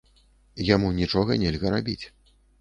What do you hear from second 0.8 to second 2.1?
нічога нельга рабіць.